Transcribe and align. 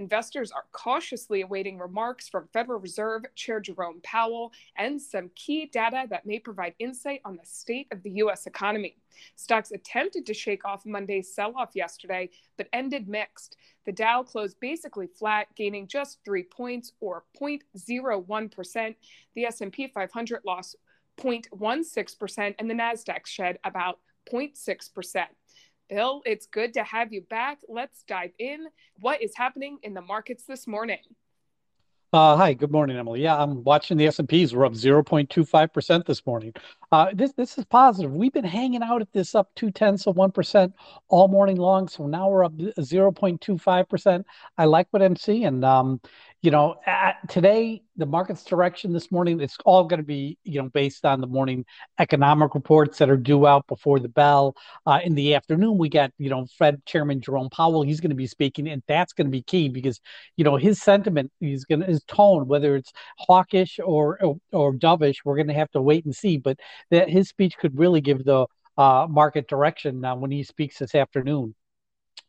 Investors 0.00 0.50
are 0.50 0.64
cautiously 0.72 1.42
awaiting 1.42 1.78
remarks 1.78 2.26
from 2.26 2.48
Federal 2.54 2.80
Reserve 2.80 3.24
Chair 3.34 3.60
Jerome 3.60 4.00
Powell 4.02 4.50
and 4.76 5.00
some 5.00 5.30
key 5.36 5.66
data 5.66 6.06
that 6.08 6.24
may 6.24 6.38
provide 6.38 6.74
insight 6.78 7.20
on 7.26 7.36
the 7.36 7.44
state 7.44 7.86
of 7.92 8.02
the 8.02 8.12
U.S. 8.12 8.46
economy. 8.46 8.96
Stocks 9.36 9.72
attempted 9.72 10.24
to 10.24 10.32
shake 10.32 10.64
off 10.64 10.86
Monday's 10.86 11.34
sell-off 11.34 11.72
yesterday, 11.74 12.30
but 12.56 12.66
ended 12.72 13.08
mixed. 13.08 13.58
The 13.84 13.92
Dow 13.92 14.22
closed 14.22 14.58
basically 14.58 15.06
flat, 15.06 15.48
gaining 15.54 15.86
just 15.86 16.20
three 16.24 16.44
points 16.44 16.92
or 17.00 17.24
0.01%. 17.38 18.94
The 19.34 19.44
S&P 19.44 19.86
500 19.86 20.40
lost 20.46 20.76
0.16%, 21.18 22.54
and 22.58 22.70
the 22.70 22.74
Nasdaq 22.74 23.26
shed 23.26 23.58
about 23.64 23.98
0.6%. 24.32 25.26
Bill, 25.90 26.22
it's 26.24 26.46
good 26.46 26.72
to 26.74 26.84
have 26.84 27.12
you 27.12 27.22
back. 27.22 27.58
Let's 27.68 28.04
dive 28.04 28.30
in. 28.38 28.66
What 29.00 29.20
is 29.20 29.32
happening 29.34 29.78
in 29.82 29.92
the 29.92 30.00
markets 30.00 30.44
this 30.46 30.68
morning? 30.68 31.00
Uh, 32.12 32.36
hi, 32.36 32.52
good 32.54 32.70
morning, 32.72 32.96
Emily. 32.96 33.22
Yeah, 33.22 33.40
I'm 33.40 33.62
watching 33.64 33.96
the 33.96 34.06
S&Ps. 34.06 34.52
We're 34.52 34.66
up 34.66 34.72
0.25% 34.72 36.06
this 36.06 36.26
morning. 36.26 36.52
Uh, 36.90 37.10
this 37.12 37.32
this 37.34 37.56
is 37.56 37.64
positive. 37.64 38.12
We've 38.12 38.32
been 38.32 38.44
hanging 38.44 38.82
out 38.82 39.00
at 39.00 39.12
this 39.12 39.36
up 39.36 39.48
two 39.54 39.70
tenths 39.70 40.08
of 40.08 40.16
one 40.16 40.32
percent 40.32 40.74
all 41.08 41.28
morning 41.28 41.56
long. 41.56 41.86
So 41.86 42.06
now 42.08 42.28
we're 42.28 42.44
up 42.44 42.56
0.25%. 42.56 44.24
I 44.58 44.64
like 44.64 44.88
what 44.90 45.02
I'm 45.02 45.14
seeing. 45.14 45.62
Um, 45.62 46.00
you 46.42 46.50
know, 46.50 46.76
today 47.28 47.82
the 47.96 48.06
market's 48.06 48.44
direction 48.44 48.94
this 48.94 49.12
morning 49.12 49.40
it's 49.40 49.58
all 49.66 49.84
going 49.84 50.00
to 50.00 50.06
be 50.06 50.38
you 50.42 50.62
know 50.62 50.70
based 50.70 51.04
on 51.04 51.20
the 51.20 51.26
morning 51.26 51.66
economic 51.98 52.54
reports 52.54 52.96
that 52.96 53.10
are 53.10 53.16
due 53.18 53.46
out 53.46 53.66
before 53.66 53.98
the 53.98 54.08
bell. 54.08 54.54
Uh, 54.86 55.00
in 55.04 55.14
the 55.14 55.34
afternoon, 55.34 55.76
we 55.76 55.88
got 55.88 56.10
you 56.18 56.30
know 56.30 56.46
Fed 56.58 56.82
Chairman 56.86 57.20
Jerome 57.20 57.50
Powell. 57.50 57.82
He's 57.82 58.00
going 58.00 58.10
to 58.10 58.16
be 58.16 58.26
speaking, 58.26 58.68
and 58.68 58.82
that's 58.88 59.12
going 59.12 59.26
to 59.26 59.30
be 59.30 59.42
key 59.42 59.68
because 59.68 60.00
you 60.36 60.44
know 60.44 60.56
his 60.56 60.80
sentiment, 60.80 61.30
he's 61.40 61.64
going 61.66 61.80
to 61.80 61.86
his 61.86 62.02
tone, 62.04 62.46
whether 62.46 62.74
it's 62.74 62.92
hawkish 63.18 63.78
or 63.84 64.18
or, 64.22 64.36
or 64.52 64.72
dovish, 64.72 65.16
we're 65.24 65.36
going 65.36 65.48
to 65.48 65.54
have 65.54 65.70
to 65.72 65.82
wait 65.82 66.06
and 66.06 66.16
see. 66.16 66.38
But 66.38 66.58
that 66.90 67.10
his 67.10 67.28
speech 67.28 67.56
could 67.58 67.78
really 67.78 68.00
give 68.00 68.24
the 68.24 68.46
uh, 68.78 69.06
market 69.10 69.46
direction 69.46 70.04
uh, 70.04 70.16
when 70.16 70.30
he 70.30 70.42
speaks 70.42 70.78
this 70.78 70.94
afternoon. 70.94 71.54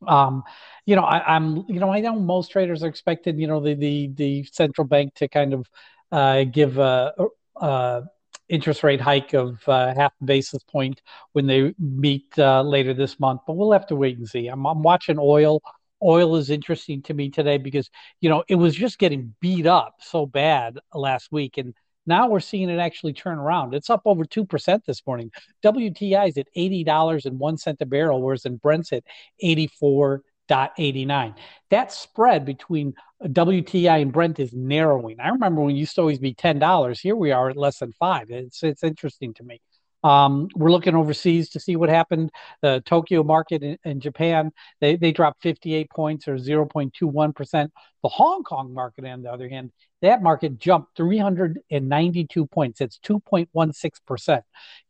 Um, 0.07 0.43
you 0.85 0.95
know, 0.95 1.03
I, 1.03 1.35
am 1.35 1.65
you 1.67 1.79
know, 1.79 1.91
I 1.91 1.99
know 1.99 2.15
most 2.15 2.51
traders 2.51 2.83
are 2.83 2.87
expected, 2.87 3.37
you 3.39 3.47
know, 3.47 3.59
the 3.59 3.75
the 3.75 4.07
the 4.15 4.43
central 4.51 4.87
bank 4.87 5.13
to 5.15 5.27
kind 5.27 5.53
of 5.53 5.69
uh, 6.11 6.43
give 6.45 6.77
a, 6.77 7.13
a, 7.57 8.03
interest 8.49 8.83
rate 8.83 8.99
hike 8.99 9.33
of 9.33 9.57
uh, 9.67 9.93
half 9.95 10.11
a 10.21 10.25
basis 10.25 10.63
point 10.63 11.01
when 11.31 11.47
they 11.47 11.73
meet 11.79 12.27
uh, 12.37 12.61
later 12.61 12.93
this 12.93 13.19
month, 13.19 13.41
but 13.47 13.53
we'll 13.53 13.71
have 13.71 13.87
to 13.87 13.95
wait 13.95 14.17
and 14.17 14.27
see. 14.27 14.47
I'm, 14.47 14.65
I'm 14.65 14.83
watching 14.83 15.17
oil. 15.19 15.61
Oil 16.03 16.35
is 16.35 16.49
interesting 16.49 17.01
to 17.03 17.13
me 17.13 17.29
today 17.29 17.57
because 17.57 17.89
you 18.21 18.29
know 18.29 18.43
it 18.47 18.55
was 18.55 18.75
just 18.75 18.99
getting 18.99 19.35
beat 19.39 19.67
up 19.67 19.95
so 19.99 20.25
bad 20.25 20.79
last 20.93 21.31
week, 21.31 21.57
and 21.57 21.73
now 22.05 22.27
we're 22.27 22.39
seeing 22.39 22.69
it 22.69 22.79
actually 22.79 23.13
turn 23.13 23.37
around. 23.37 23.73
It's 23.73 23.89
up 23.89 24.01
over 24.05 24.25
2% 24.25 24.85
this 24.85 25.01
morning. 25.05 25.31
WTI 25.63 26.29
is 26.29 26.37
at 26.37 26.47
$80.01 26.55 27.81
a 27.81 27.85
barrel, 27.85 28.21
whereas 28.21 28.45
in 28.45 28.57
Brent's 28.57 28.91
at 28.93 29.03
84.89. 29.43 31.35
That 31.69 31.91
spread 31.91 32.45
between 32.45 32.93
WTI 33.23 34.01
and 34.01 34.11
Brent 34.11 34.39
is 34.39 34.53
narrowing. 34.53 35.19
I 35.19 35.29
remember 35.29 35.61
when 35.61 35.75
it 35.75 35.79
used 35.79 35.95
to 35.95 36.01
always 36.01 36.19
be 36.19 36.33
$10. 36.33 36.99
Here 36.99 37.15
we 37.15 37.31
are 37.31 37.49
at 37.49 37.57
less 37.57 37.79
than 37.79 37.93
five. 37.93 38.31
It's, 38.31 38.63
it's 38.63 38.83
interesting 38.83 39.33
to 39.35 39.43
me. 39.43 39.61
Um, 40.03 40.47
we're 40.55 40.71
looking 40.71 40.95
overseas 40.95 41.49
to 41.49 41.59
see 41.59 41.75
what 41.75 41.89
happened. 41.89 42.31
The 42.61 42.81
Tokyo 42.85 43.23
market 43.23 43.63
in, 43.63 43.77
in, 43.83 43.99
Japan, 43.99 44.51
they, 44.79 44.95
they 44.95 45.11
dropped 45.11 45.43
58 45.43 45.89
points 45.91 46.27
or 46.27 46.35
0.21%. 46.35 47.69
The 48.03 48.09
Hong 48.09 48.43
Kong 48.43 48.73
market, 48.73 49.05
on 49.05 49.21
the 49.21 49.31
other 49.31 49.47
hand, 49.47 49.71
that 50.01 50.23
market 50.23 50.57
jumped 50.57 50.97
392 50.97 52.47
points. 52.47 52.81
It's 52.81 52.99
2.16%. 52.99 54.41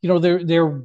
You 0.02 0.10
know, 0.10 0.20
they're 0.20 0.44
they're 0.44 0.84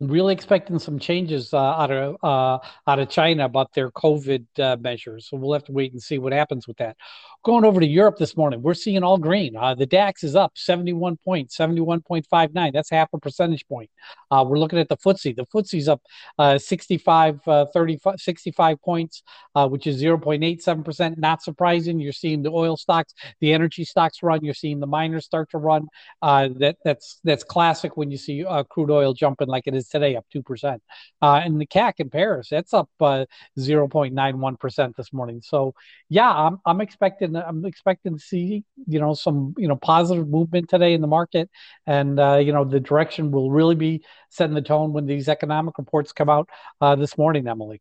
really 0.00 0.32
expecting 0.32 0.78
some 0.78 0.98
changes 0.98 1.52
uh, 1.52 1.58
out 1.58 1.90
of 1.90 2.16
uh, 2.22 2.58
out 2.86 2.98
of 2.98 3.08
China 3.08 3.44
about 3.44 3.72
their 3.74 3.90
COVID 3.90 4.46
uh, 4.58 4.76
measures. 4.80 5.28
So 5.28 5.36
we'll 5.36 5.52
have 5.54 5.64
to 5.64 5.72
wait 5.72 5.92
and 5.92 6.02
see 6.02 6.18
what 6.18 6.32
happens 6.32 6.68
with 6.68 6.76
that. 6.76 6.96
Going 7.44 7.64
over 7.64 7.80
to 7.80 7.86
Europe 7.86 8.16
this 8.18 8.36
morning, 8.36 8.62
we're 8.62 8.74
seeing 8.74 9.02
all 9.02 9.16
green. 9.16 9.56
Uh, 9.56 9.74
the 9.74 9.86
DAX 9.86 10.24
is 10.24 10.34
up 10.36 10.52
71 10.56 11.16
points, 11.24 11.56
71.59. 11.56 12.72
That's 12.72 12.90
half 12.90 13.08
a 13.12 13.18
percentage 13.18 13.66
point. 13.68 13.90
Uh, 14.30 14.44
we're 14.46 14.58
looking 14.58 14.78
at 14.78 14.88
the 14.88 14.96
FTSE. 14.96 15.36
The 15.36 15.46
FTSE's 15.46 15.88
up 15.88 16.02
uh, 16.38 16.58
65, 16.58 17.40
35, 17.72 18.20
65 18.20 18.82
points, 18.82 19.22
which 19.54 19.86
is 19.86 20.02
0.87%. 20.02 21.16
Not 21.16 21.42
surprising. 21.42 22.00
You're 22.00 22.12
seeing 22.12 22.42
the 22.42 22.50
oil 22.50 22.76
stocks, 22.76 23.14
the 23.40 23.52
energy 23.52 23.84
stocks 23.84 24.22
run. 24.22 24.44
You're 24.44 24.54
seeing 24.54 24.80
the 24.80 24.86
miners 24.86 25.24
start 25.24 25.50
to 25.50 25.58
run. 25.58 25.86
that 26.22 26.76
that's 26.84 27.20
that's 27.24 27.44
classic 27.44 27.96
when 27.96 28.10
you 28.10 28.16
see 28.16 28.44
crude 28.68 28.90
oil 28.90 29.14
jumping 29.14 29.48
like 29.48 29.66
it 29.66 29.74
is 29.74 29.87
today, 29.88 30.16
up 30.16 30.26
2%. 30.34 30.78
Uh, 31.20 31.40
and 31.44 31.60
the 31.60 31.66
CAC 31.66 31.94
in 31.98 32.10
Paris, 32.10 32.48
that's 32.50 32.72
up 32.74 32.88
uh, 33.00 33.24
0.91% 33.58 34.96
this 34.96 35.12
morning. 35.12 35.40
So, 35.42 35.74
yeah, 36.08 36.30
I'm, 36.30 36.58
I'm 36.64 36.80
expecting 36.80 37.36
I'm 37.36 37.64
expecting 37.64 38.14
to 38.14 38.20
see, 38.20 38.64
you 38.86 39.00
know, 39.00 39.14
some, 39.14 39.54
you 39.56 39.68
know, 39.68 39.76
positive 39.76 40.28
movement 40.28 40.68
today 40.68 40.94
in 40.94 41.00
the 41.00 41.06
market. 41.06 41.50
And, 41.86 42.18
uh, 42.18 42.36
you 42.36 42.52
know, 42.52 42.64
the 42.64 42.80
direction 42.80 43.30
will 43.30 43.50
really 43.50 43.74
be 43.74 44.04
setting 44.30 44.54
the 44.54 44.62
tone 44.62 44.92
when 44.92 45.06
these 45.06 45.28
economic 45.28 45.78
reports 45.78 46.12
come 46.12 46.28
out 46.28 46.48
uh, 46.80 46.96
this 46.96 47.16
morning, 47.18 47.46
Emily. 47.48 47.80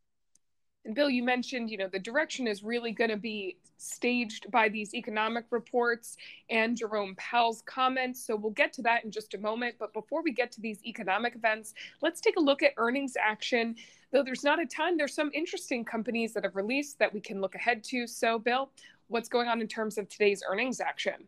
And 0.87 0.95
Bill, 0.95 1.09
you 1.09 1.21
mentioned, 1.21 1.69
you 1.69 1.77
know, 1.77 1.89
the 1.89 1.99
direction 1.99 2.47
is 2.47 2.63
really 2.63 2.93
going 2.93 3.09
to 3.09 3.17
be 3.17 3.57
staged 3.75 4.49
by 4.49 4.69
these 4.69 4.95
economic 4.95 5.43
reports 5.49 6.15
and 6.49 6.77
Jerome 6.77 7.13
Powell's 7.17 7.61
comments. 7.65 8.25
So 8.25 8.37
we'll 8.37 8.53
get 8.53 8.71
to 8.73 8.81
that 8.83 9.03
in 9.03 9.11
just 9.11 9.33
a 9.33 9.37
moment. 9.37 9.75
But 9.79 9.91
before 9.91 10.23
we 10.23 10.31
get 10.31 10.49
to 10.53 10.61
these 10.61 10.79
economic 10.85 11.35
events, 11.35 11.73
let's 12.01 12.21
take 12.21 12.37
a 12.37 12.39
look 12.39 12.63
at 12.63 12.71
earnings 12.77 13.17
action. 13.21 13.75
Though 14.13 14.23
there's 14.23 14.45
not 14.45 14.61
a 14.61 14.65
ton, 14.65 14.95
there's 14.95 15.13
some 15.13 15.29
interesting 15.33 15.83
companies 15.83 16.33
that 16.33 16.45
have 16.45 16.55
released 16.55 16.99
that 16.99 17.13
we 17.13 17.19
can 17.19 17.41
look 17.41 17.55
ahead 17.55 17.83
to. 17.89 18.07
So, 18.07 18.39
Bill, 18.39 18.69
what's 19.09 19.27
going 19.27 19.49
on 19.49 19.59
in 19.59 19.67
terms 19.67 19.97
of 19.97 20.07
today's 20.07 20.41
earnings 20.49 20.79
action? 20.79 21.27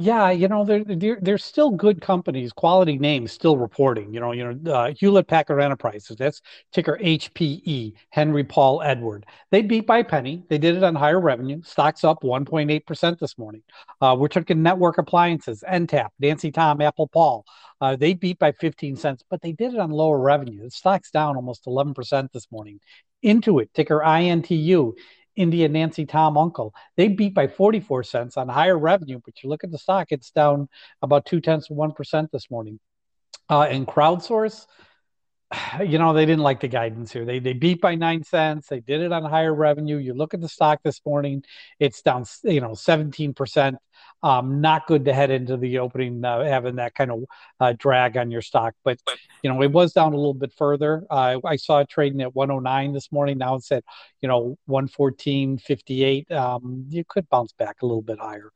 Yeah, 0.00 0.30
you 0.30 0.46
know, 0.46 0.64
they're, 0.64 0.84
they're, 0.84 1.18
they're 1.20 1.38
still 1.38 1.70
good 1.72 2.00
companies, 2.00 2.52
quality 2.52 2.96
names 2.98 3.32
still 3.32 3.58
reporting. 3.58 4.14
You 4.14 4.20
know, 4.20 4.30
you 4.30 4.54
know, 4.54 4.72
uh, 4.72 4.92
Hewlett 4.96 5.26
Packard 5.26 5.60
Enterprises, 5.60 6.16
that's 6.16 6.40
ticker 6.72 6.96
HPE, 7.02 7.94
Henry 8.10 8.44
Paul 8.44 8.80
Edward. 8.80 9.26
They 9.50 9.60
beat 9.60 9.88
by 9.88 9.98
a 9.98 10.04
penny. 10.04 10.44
They 10.48 10.58
did 10.58 10.76
it 10.76 10.84
on 10.84 10.94
higher 10.94 11.20
revenue. 11.20 11.62
Stocks 11.64 12.04
up 12.04 12.22
1.8% 12.22 13.18
this 13.18 13.36
morning. 13.38 13.62
Uh, 14.00 14.14
we're 14.16 14.28
talking 14.28 14.62
network 14.62 14.98
appliances, 14.98 15.64
NTAP, 15.68 16.10
Nancy 16.20 16.52
Tom, 16.52 16.80
Apple 16.80 17.08
Paul. 17.08 17.44
Uh, 17.80 17.96
they 17.96 18.14
beat 18.14 18.38
by 18.38 18.52
15 18.52 18.94
cents, 18.94 19.24
but 19.28 19.42
they 19.42 19.50
did 19.50 19.74
it 19.74 19.80
on 19.80 19.90
lower 19.90 20.20
revenue. 20.20 20.62
The 20.62 20.70
stock's 20.70 21.10
down 21.10 21.34
almost 21.34 21.66
11% 21.66 22.30
this 22.32 22.46
morning. 22.52 22.78
Intuit, 23.24 23.72
ticker 23.74 24.00
INTU, 24.04 24.92
India 25.38 25.68
Nancy 25.68 26.04
Tom 26.04 26.36
Uncle. 26.36 26.74
They 26.96 27.08
beat 27.08 27.32
by 27.32 27.46
44 27.46 28.02
cents 28.02 28.36
on 28.36 28.48
higher 28.48 28.78
revenue, 28.78 29.20
but 29.24 29.42
you 29.42 29.48
look 29.48 29.64
at 29.64 29.70
the 29.70 29.78
stock, 29.78 30.08
it's 30.10 30.30
down 30.32 30.68
about 31.00 31.26
two 31.26 31.40
tenths 31.40 31.70
of 31.70 31.76
1% 31.76 32.30
this 32.32 32.50
morning. 32.50 32.80
Uh, 33.48 33.62
and 33.62 33.86
CrowdStrike, 33.86 34.66
you 35.86 35.98
know, 35.98 36.12
they 36.12 36.26
didn't 36.26 36.42
like 36.42 36.60
the 36.60 36.68
guidance 36.68 37.12
here. 37.12 37.24
They 37.24 37.38
they 37.38 37.52
beat 37.52 37.80
by 37.80 37.94
nine 37.94 38.24
cents. 38.24 38.68
They 38.68 38.80
did 38.80 39.00
it 39.00 39.12
on 39.12 39.24
higher 39.24 39.54
revenue. 39.54 39.96
You 39.96 40.14
look 40.14 40.34
at 40.34 40.40
the 40.40 40.48
stock 40.48 40.80
this 40.82 41.00
morning, 41.06 41.44
it's 41.78 42.02
down, 42.02 42.24
you 42.42 42.60
know, 42.60 42.72
17%. 42.72 43.76
Um, 44.22 44.60
not 44.60 44.86
good 44.86 45.04
to 45.04 45.14
head 45.14 45.30
into 45.30 45.56
the 45.56 45.78
opening 45.78 46.24
uh, 46.24 46.44
having 46.44 46.76
that 46.76 46.94
kind 46.94 47.10
of 47.10 47.24
uh, 47.60 47.74
drag 47.78 48.16
on 48.16 48.30
your 48.30 48.42
stock. 48.42 48.74
But 48.84 48.98
you 49.42 49.50
know, 49.50 49.62
it 49.62 49.70
was 49.70 49.92
down 49.92 50.12
a 50.12 50.16
little 50.16 50.34
bit 50.34 50.52
further. 50.56 51.04
Uh, 51.08 51.38
I 51.44 51.56
saw 51.56 51.78
it 51.78 51.88
trading 51.88 52.20
at 52.20 52.34
109 52.34 52.92
this 52.92 53.12
morning. 53.12 53.38
Now 53.38 53.54
it's 53.54 53.70
at 53.70 53.84
you 54.20 54.28
know 54.28 54.58
114.58. 54.68 56.32
Um, 56.32 56.86
you 56.88 57.04
could 57.08 57.28
bounce 57.28 57.52
back 57.52 57.82
a 57.82 57.86
little 57.86 58.02
bit 58.02 58.18
higher. 58.18 58.50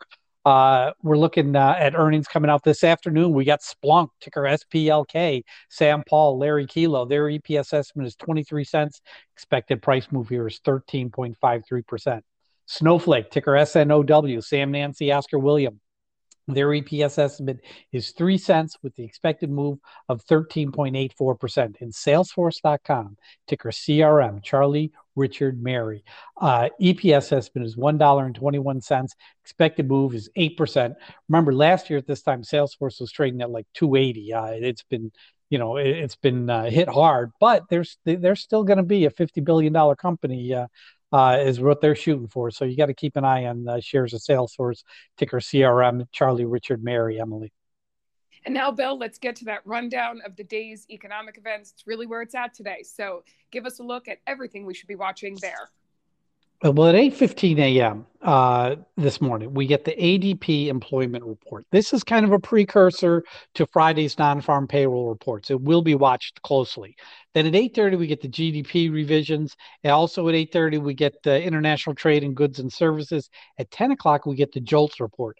Uh, 0.44 0.92
we're 1.02 1.16
looking 1.16 1.54
uh, 1.54 1.76
at 1.78 1.94
earnings 1.94 2.26
coming 2.26 2.50
out 2.50 2.64
this 2.64 2.82
afternoon. 2.82 3.32
We 3.32 3.44
got 3.44 3.60
Splunk, 3.60 4.08
ticker 4.20 4.42
SPLK, 4.42 5.44
Sam 5.70 6.02
Paul, 6.08 6.38
Larry 6.38 6.66
Kilo. 6.66 7.04
Their 7.04 7.26
EPS 7.26 7.72
estimate 7.72 8.08
is 8.08 8.16
23 8.16 8.64
cents. 8.64 9.00
Expected 9.36 9.82
price 9.82 10.08
move 10.10 10.28
here 10.28 10.48
is 10.48 10.58
13.53%. 10.66 12.22
Snowflake, 12.66 13.30
ticker 13.30 13.56
SNOW, 13.64 14.40
Sam 14.40 14.70
Nancy 14.70 15.12
Oscar 15.12 15.38
William. 15.38 15.80
Their 16.48 16.68
EPS 16.68 17.18
estimate 17.18 17.60
is 17.92 18.10
three 18.10 18.36
cents 18.36 18.76
with 18.82 18.96
the 18.96 19.04
expected 19.04 19.48
move 19.48 19.78
of 20.08 20.24
13.84%. 20.26 21.76
In 21.76 21.90
Salesforce.com, 21.90 23.16
ticker 23.46 23.70
CRM, 23.70 24.42
Charlie 24.42 24.92
Richard 25.14 25.62
Mary. 25.62 26.02
Uh, 26.40 26.68
EPS 26.80 27.32
estimate 27.32 27.66
is 27.66 27.76
$1.21. 27.76 29.08
Expected 29.44 29.88
move 29.88 30.14
is 30.14 30.30
8%. 30.36 30.94
Remember, 31.28 31.54
last 31.54 31.88
year 31.88 31.98
at 31.98 32.08
this 32.08 32.22
time, 32.22 32.42
Salesforce 32.42 33.00
was 33.00 33.12
trading 33.12 33.40
at 33.40 33.50
like 33.50 33.66
280. 33.74 34.32
Uh, 34.32 34.46
it's 34.46 34.82
been 34.82 35.12
you 35.48 35.58
know 35.58 35.76
it, 35.76 36.00
has 36.00 36.16
been 36.16 36.48
uh, 36.48 36.64
hit 36.64 36.88
hard, 36.88 37.30
but 37.38 37.64
there's 37.68 37.98
they're 38.06 38.34
still 38.34 38.64
going 38.64 38.78
to 38.78 38.82
be 38.82 39.04
a 39.04 39.10
fifty 39.10 39.42
billion 39.42 39.74
dollar 39.74 39.94
company 39.94 40.54
uh, 40.54 40.66
uh, 41.12 41.38
is 41.40 41.60
what 41.60 41.80
they're 41.80 41.94
shooting 41.94 42.28
for. 42.28 42.50
So 42.50 42.64
you 42.64 42.76
got 42.76 42.86
to 42.86 42.94
keep 42.94 43.16
an 43.16 43.24
eye 43.24 43.46
on 43.46 43.68
uh, 43.68 43.80
shares 43.80 44.14
of 44.14 44.20
Salesforce, 44.20 44.82
ticker 45.16 45.38
CRM, 45.38 46.06
Charlie 46.12 46.44
Richard 46.44 46.82
Mary, 46.82 47.20
Emily. 47.20 47.52
And 48.44 48.54
now, 48.54 48.72
Bill, 48.72 48.98
let's 48.98 49.18
get 49.18 49.36
to 49.36 49.44
that 49.44 49.60
rundown 49.64 50.20
of 50.26 50.34
the 50.34 50.42
day's 50.42 50.86
economic 50.90 51.38
events. 51.38 51.72
It's 51.72 51.86
really 51.86 52.06
where 52.06 52.22
it's 52.22 52.34
at 52.34 52.54
today. 52.54 52.82
So 52.82 53.22
give 53.52 53.66
us 53.66 53.78
a 53.78 53.84
look 53.84 54.08
at 54.08 54.18
everything 54.26 54.66
we 54.66 54.74
should 54.74 54.88
be 54.88 54.96
watching 54.96 55.36
there. 55.40 55.70
Well, 56.62 56.86
at 56.86 56.94
8:15 56.94 57.58
a.m. 57.58 58.06
Uh, 58.22 58.76
this 58.96 59.20
morning, 59.20 59.52
we 59.52 59.66
get 59.66 59.84
the 59.84 59.96
ADP 60.00 60.68
employment 60.68 61.24
report. 61.24 61.66
This 61.72 61.92
is 61.92 62.04
kind 62.04 62.24
of 62.24 62.30
a 62.30 62.38
precursor 62.38 63.24
to 63.54 63.66
Friday's 63.66 64.16
non-farm 64.16 64.68
payroll 64.68 65.08
reports. 65.08 65.50
It 65.50 65.60
will 65.60 65.82
be 65.82 65.96
watched 65.96 66.40
closely. 66.42 66.94
Then 67.34 67.46
at 67.46 67.56
8:30, 67.56 67.96
we 67.98 68.06
get 68.06 68.20
the 68.20 68.28
GDP 68.28 68.92
revisions. 68.92 69.56
And 69.82 69.92
also 69.92 70.28
at 70.28 70.36
8:30, 70.36 70.78
we 70.78 70.94
get 70.94 71.20
the 71.24 71.42
international 71.42 71.96
trade 71.96 72.22
in 72.22 72.32
goods 72.32 72.60
and 72.60 72.72
services. 72.72 73.28
At 73.58 73.72
10 73.72 73.90
o'clock, 73.90 74.24
we 74.24 74.36
get 74.36 74.52
the 74.52 74.60
JOLTS 74.60 75.00
report 75.00 75.36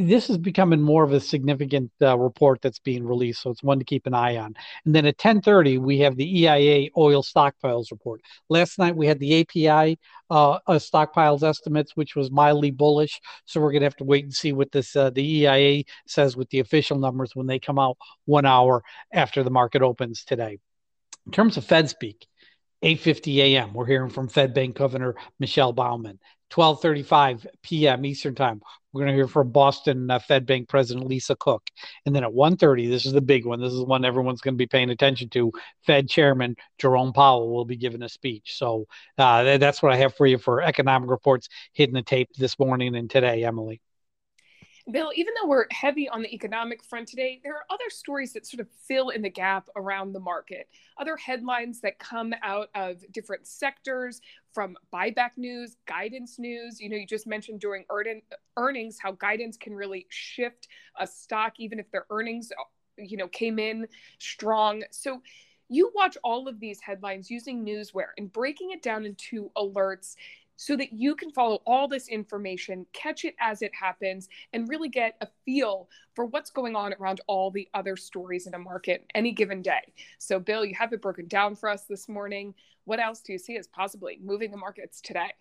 this 0.00 0.28
is 0.28 0.38
becoming 0.38 0.80
more 0.80 1.04
of 1.04 1.12
a 1.12 1.20
significant 1.20 1.90
uh, 2.02 2.18
report 2.18 2.60
that's 2.60 2.80
being 2.80 3.04
released, 3.04 3.42
so 3.42 3.50
it's 3.50 3.62
one 3.62 3.78
to 3.78 3.84
keep 3.84 4.06
an 4.06 4.14
eye 4.14 4.36
on. 4.36 4.54
And 4.84 4.94
then 4.94 5.06
at 5.06 5.18
10:30, 5.18 5.78
we 5.78 6.00
have 6.00 6.16
the 6.16 6.40
EIA 6.40 6.90
oil 6.96 7.22
stockpiles 7.22 7.90
report. 7.90 8.20
Last 8.48 8.78
night 8.78 8.96
we 8.96 9.06
had 9.06 9.20
the 9.20 9.40
API 9.40 9.98
uh, 10.30 10.58
uh, 10.66 10.78
stockpiles 10.78 11.42
estimates, 11.42 11.96
which 11.96 12.16
was 12.16 12.30
mildly 12.30 12.72
bullish. 12.72 13.20
So 13.44 13.60
we're 13.60 13.70
going 13.70 13.82
to 13.82 13.86
have 13.86 13.96
to 13.96 14.04
wait 14.04 14.24
and 14.24 14.34
see 14.34 14.52
what 14.52 14.72
this 14.72 14.96
uh, 14.96 15.10
the 15.10 15.22
EIA 15.22 15.84
says 16.06 16.36
with 16.36 16.50
the 16.50 16.60
official 16.60 16.98
numbers 16.98 17.36
when 17.36 17.46
they 17.46 17.60
come 17.60 17.78
out 17.78 17.96
one 18.24 18.46
hour 18.46 18.82
after 19.12 19.44
the 19.44 19.50
market 19.50 19.82
opens 19.82 20.24
today. 20.24 20.58
In 21.26 21.32
terms 21.32 21.56
of 21.56 21.64
Fed 21.64 21.88
speak, 21.88 22.26
8:50 22.82 23.36
a.m. 23.38 23.74
We're 23.74 23.86
hearing 23.86 24.10
from 24.10 24.28
Fed 24.28 24.54
Bank 24.54 24.76
Governor 24.76 25.14
Michelle 25.38 25.72
Bowman. 25.72 26.18
12:35 26.50 27.46
p.m. 27.62 28.04
Eastern 28.06 28.34
Time. 28.34 28.60
We're 28.92 29.00
going 29.00 29.12
to 29.12 29.16
hear 29.16 29.28
from 29.28 29.50
Boston 29.50 30.10
uh, 30.10 30.18
Fed 30.18 30.46
Bank 30.46 30.68
President 30.68 31.06
Lisa 31.06 31.36
Cook, 31.36 31.62
and 32.06 32.14
then 32.14 32.24
at 32.24 32.32
1:30, 32.32 32.88
this 32.88 33.06
is 33.06 33.12
the 33.12 33.20
big 33.20 33.44
one. 33.44 33.60
This 33.60 33.72
is 33.72 33.82
one 33.82 34.04
everyone's 34.04 34.40
going 34.40 34.54
to 34.54 34.58
be 34.58 34.66
paying 34.66 34.90
attention 34.90 35.28
to. 35.30 35.52
Fed 35.86 36.08
Chairman 36.08 36.56
Jerome 36.78 37.12
Powell 37.12 37.52
will 37.52 37.64
be 37.64 37.76
giving 37.76 38.02
a 38.02 38.08
speech. 38.08 38.56
So 38.56 38.86
uh, 39.18 39.58
that's 39.58 39.82
what 39.82 39.92
I 39.92 39.96
have 39.96 40.14
for 40.14 40.26
you 40.26 40.38
for 40.38 40.62
economic 40.62 41.10
reports 41.10 41.48
hitting 41.72 41.94
the 41.94 42.02
tape 42.02 42.30
this 42.36 42.58
morning 42.58 42.96
and 42.96 43.10
today, 43.10 43.44
Emily. 43.44 43.80
Bill, 44.90 45.10
even 45.14 45.34
though 45.34 45.48
we're 45.48 45.66
heavy 45.70 46.08
on 46.08 46.22
the 46.22 46.32
economic 46.34 46.82
front 46.82 47.08
today, 47.08 47.40
there 47.44 47.54
are 47.54 47.64
other 47.68 47.90
stories 47.90 48.32
that 48.32 48.46
sort 48.46 48.60
of 48.60 48.68
fill 48.86 49.10
in 49.10 49.20
the 49.20 49.28
gap 49.28 49.68
around 49.76 50.12
the 50.12 50.20
market. 50.20 50.66
Other 50.96 51.14
headlines 51.16 51.80
that 51.82 51.98
come 51.98 52.32
out 52.42 52.70
of 52.74 53.02
different 53.12 53.46
sectors 53.46 54.22
from 54.54 54.78
buyback 54.90 55.32
news, 55.36 55.76
guidance 55.86 56.38
news. 56.38 56.80
You 56.80 56.88
know, 56.88 56.96
you 56.96 57.06
just 57.06 57.26
mentioned 57.26 57.60
during 57.60 57.84
earnings 58.56 58.98
how 58.98 59.12
guidance 59.12 59.58
can 59.58 59.74
really 59.74 60.06
shift 60.08 60.68
a 60.98 61.06
stock, 61.06 61.54
even 61.58 61.78
if 61.78 61.90
their 61.90 62.06
earnings, 62.08 62.50
you 62.96 63.18
know, 63.18 63.28
came 63.28 63.58
in 63.58 63.86
strong. 64.18 64.84
So, 64.90 65.20
you 65.70 65.92
watch 65.94 66.16
all 66.24 66.48
of 66.48 66.60
these 66.60 66.80
headlines 66.80 67.30
using 67.30 67.62
Newsware 67.62 68.12
and 68.16 68.32
breaking 68.32 68.70
it 68.70 68.80
down 68.80 69.04
into 69.04 69.50
alerts 69.54 70.16
so 70.58 70.76
that 70.76 70.92
you 70.92 71.14
can 71.14 71.30
follow 71.30 71.62
all 71.66 71.86
this 71.86 72.08
information, 72.08 72.84
catch 72.92 73.24
it 73.24 73.36
as 73.40 73.62
it 73.62 73.70
happens, 73.72 74.28
and 74.52 74.68
really 74.68 74.88
get 74.88 75.16
a 75.20 75.28
feel 75.44 75.88
for 76.14 76.26
what's 76.26 76.50
going 76.50 76.74
on 76.74 76.92
around 77.00 77.20
all 77.28 77.50
the 77.50 77.68
other 77.74 77.96
stories 77.96 78.48
in 78.48 78.54
a 78.54 78.58
market 78.58 79.06
any 79.14 79.30
given 79.30 79.62
day. 79.62 79.92
So, 80.18 80.40
Bill, 80.40 80.64
you 80.64 80.74
have 80.74 80.92
it 80.92 81.00
broken 81.00 81.28
down 81.28 81.54
for 81.54 81.68
us 81.68 81.84
this 81.84 82.08
morning. 82.08 82.54
What 82.84 82.98
else 82.98 83.20
do 83.20 83.32
you 83.32 83.38
see 83.38 83.56
as 83.56 83.68
possibly 83.68 84.18
moving 84.20 84.50
the 84.50 84.56
markets 84.56 85.00
today? 85.00 85.32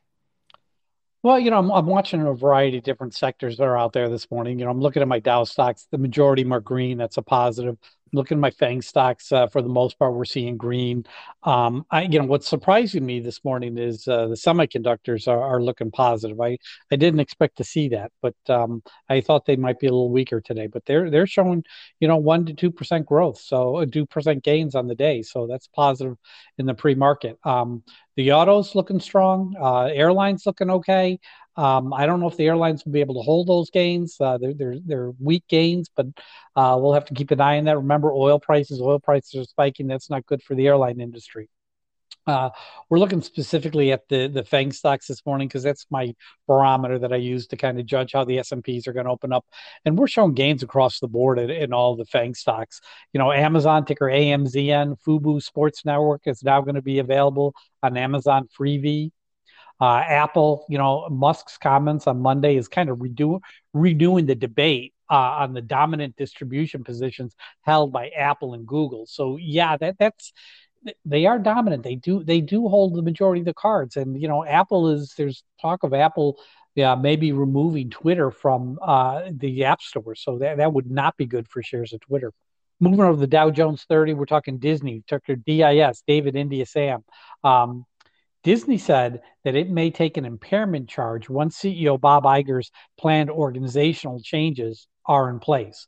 Well, 1.23 1.39
you 1.39 1.49
know, 1.49 1.57
I'm, 1.57 1.71
I'm 1.71 1.87
watching 1.87 2.21
a 2.21 2.33
variety 2.35 2.77
of 2.77 2.83
different 2.83 3.15
sectors 3.15 3.57
that 3.57 3.63
are 3.63 3.77
out 3.77 3.93
there 3.93 4.09
this 4.09 4.29
morning. 4.29 4.59
You 4.59 4.65
know, 4.65 4.71
I'm 4.71 4.79
looking 4.79 5.01
at 5.01 5.07
my 5.07 5.19
Dow 5.19 5.45
stocks. 5.45 5.87
The 5.89 5.97
majority 5.97 6.45
are 6.51 6.59
green. 6.59 6.99
That's 6.99 7.17
a 7.17 7.23
positive 7.23 7.77
looking 8.13 8.37
at 8.37 8.41
my 8.41 8.51
FANG 8.51 8.81
stocks, 8.81 9.31
uh, 9.31 9.47
for 9.47 9.61
the 9.61 9.69
most 9.69 9.97
part, 9.99 10.13
we're 10.13 10.25
seeing 10.25 10.57
green. 10.57 11.05
Um, 11.43 11.85
I, 11.91 12.03
you 12.03 12.19
know, 12.19 12.25
what's 12.25 12.47
surprising 12.47 13.05
me 13.05 13.19
this 13.19 13.43
morning 13.43 13.77
is 13.77 14.07
uh, 14.07 14.27
the 14.27 14.35
semiconductors 14.35 15.27
are, 15.27 15.41
are, 15.41 15.61
looking 15.61 15.91
positive. 15.91 16.39
I, 16.39 16.57
I 16.91 16.95
didn't 16.95 17.19
expect 17.19 17.57
to 17.57 17.63
see 17.63 17.89
that, 17.89 18.11
but 18.21 18.35
um, 18.49 18.83
I 19.09 19.21
thought 19.21 19.45
they 19.45 19.55
might 19.55 19.79
be 19.79 19.87
a 19.87 19.91
little 19.91 20.11
weaker 20.11 20.41
today. 20.41 20.67
But 20.67 20.85
they're 20.85 21.09
they're 21.09 21.27
showing, 21.27 21.63
you 21.99 22.07
know, 22.07 22.17
one 22.17 22.45
to 22.45 22.53
two 22.53 22.71
percent 22.71 23.05
growth, 23.05 23.39
so 23.39 23.77
uh, 23.77 23.85
two 23.85 24.05
percent 24.05 24.43
gains 24.43 24.75
on 24.75 24.87
the 24.87 24.95
day. 24.95 25.21
So 25.21 25.47
that's 25.47 25.67
positive 25.67 26.17
in 26.57 26.65
the 26.65 26.73
pre-market. 26.73 27.37
Um, 27.43 27.83
the 28.17 28.31
autos 28.31 28.73
looking 28.73 28.99
strong. 28.99 29.55
Uh, 29.61 29.85
airlines 29.85 30.45
looking 30.45 30.71
okay. 30.71 31.19
Um, 31.57 31.91
I 31.91 32.05
don't 32.05 32.19
know 32.19 32.27
if 32.27 32.37
the 32.37 32.45
airlines 32.45 32.85
will 32.85 32.91
be 32.91 33.01
able 33.01 33.15
to 33.15 33.21
hold 33.21 33.47
those 33.47 33.71
gains. 33.71 34.15
Uh, 34.19 34.37
they're, 34.37 34.53
they're, 34.53 34.75
they're 34.85 35.11
weak 35.19 35.43
gains, 35.49 35.89
but 35.95 36.05
uh, 36.55 36.77
we'll 36.79 36.93
have 36.93 37.05
to 37.05 37.15
keep 37.15 37.31
an 37.31 37.41
eye 37.41 37.57
on 37.57 37.65
that. 37.65 37.77
Remember, 37.77 38.11
oil 38.11 38.39
prices, 38.39 38.79
oil 38.79 38.99
prices 38.99 39.35
are 39.35 39.43
spiking. 39.43 39.87
That's 39.87 40.09
not 40.09 40.25
good 40.27 40.43
for 40.43 40.53
the 40.53 40.67
airline 40.67 41.01
industry. 41.01 41.49
Uh, 42.27 42.49
we're 42.89 42.99
looking 42.99 43.21
specifically 43.21 43.93
at 43.93 44.07
the 44.09 44.27
the 44.27 44.43
Fang 44.43 44.73
stocks 44.73 45.07
this 45.07 45.25
morning 45.25 45.47
because 45.47 45.63
that's 45.63 45.85
my 45.89 46.13
barometer 46.45 46.99
that 46.99 47.13
I 47.13 47.15
use 47.15 47.47
to 47.47 47.57
kind 47.57 47.79
of 47.79 47.85
judge 47.85 48.11
how 48.11 48.25
the 48.25 48.39
S 48.39 48.51
and 48.51 48.61
P's 48.61 48.85
are 48.85 48.93
going 48.93 49.05
to 49.05 49.11
open 49.11 49.31
up, 49.31 49.45
and 49.85 49.97
we're 49.97 50.07
showing 50.07 50.33
gains 50.33 50.61
across 50.61 50.99
the 50.99 51.07
board 51.07 51.39
in, 51.39 51.49
in, 51.49 51.73
all 51.73 51.95
the 51.95 52.05
Fang 52.05 52.35
stocks. 52.35 52.81
You 53.13 53.19
know, 53.19 53.31
Amazon 53.31 53.85
ticker 53.85 54.05
AMZN, 54.05 54.97
Fubo 55.07 55.41
Sports 55.41 55.85
Network 55.85 56.23
is 56.25 56.43
now 56.43 56.59
going 56.61 56.75
to 56.75 56.81
be 56.81 56.99
available 56.99 57.55
on 57.81 57.95
Amazon 57.95 58.49
Freevee. 58.57 59.11
Uh, 59.79 60.03
Apple, 60.07 60.65
you 60.69 60.77
know, 60.77 61.07
Musk's 61.09 61.57
comments 61.57 62.07
on 62.07 62.19
Monday 62.19 62.57
is 62.57 62.67
kind 62.67 62.89
of 62.89 62.97
redo, 62.97 63.41
redoing 63.75 64.25
the 64.25 64.35
debate 64.35 64.93
uh, 65.09 65.13
on 65.13 65.53
the 65.53 65.61
dominant 65.61 66.15
distribution 66.15 66.83
positions 66.83 67.35
held 67.61 67.91
by 67.91 68.09
Apple 68.09 68.53
and 68.53 68.65
Google. 68.65 69.05
So 69.05 69.37
yeah, 69.37 69.77
that 69.77 69.97
that's 69.99 70.33
they 71.05 71.25
are 71.25 71.39
dominant. 71.39 71.83
They 71.83 71.95
do 71.95 72.23
they 72.23 72.41
do 72.41 72.67
hold 72.67 72.95
the 72.95 73.01
majority 73.01 73.41
of 73.41 73.45
the 73.45 73.53
cards, 73.53 73.97
and 73.97 74.19
you 74.21 74.27
know, 74.27 74.45
Apple 74.45 74.89
is 74.89 75.13
there's 75.17 75.43
talk 75.61 75.83
of 75.83 75.93
Apple. 75.93 76.39
Yeah, 76.75 76.93
maybe 76.93 77.31
removing 77.31 77.89
Twitter 77.89 78.29
from 78.29 78.77
uh, 78.83 79.29
the 79.31 79.65
App 79.65 79.81
Store, 79.81 80.13
so 80.13 80.37
that, 80.37 80.57
that 80.57 80.73
would 80.73 80.91
not 80.91 81.17
be 81.17 81.25
good 81.25 81.47
for 81.47 81.63
shares 81.63 81.91
of 81.91 82.01
Twitter. 82.01 82.31
Moving 82.79 82.99
over 82.99 83.13
to 83.13 83.19
the 83.19 83.25
Dow 83.25 83.49
Jones 83.49 83.83
30, 83.89 84.13
we're 84.13 84.25
talking 84.25 84.59
Disney, 84.59 85.03
Tucker 85.07 85.35
DIS, 85.35 86.03
David 86.05 86.35
India 86.35 86.67
Sam. 86.67 87.03
Um, 87.43 87.87
Disney 88.43 88.77
said 88.77 89.21
that 89.43 89.55
it 89.55 89.69
may 89.69 89.91
take 89.91 90.17
an 90.17 90.25
impairment 90.25 90.89
charge 90.89 91.29
once 91.29 91.59
CEO 91.59 91.99
Bob 91.99 92.23
Iger's 92.23 92.71
planned 92.97 93.29
organizational 93.29 94.21
changes 94.21 94.87
are 95.05 95.29
in 95.29 95.39
place. 95.39 95.87